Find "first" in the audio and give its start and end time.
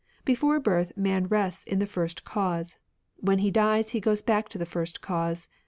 1.85-2.23, 4.65-4.99